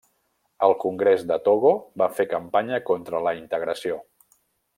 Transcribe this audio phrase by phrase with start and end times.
[0.67, 4.01] El Congrés de Togo va fer campanya contra la integració.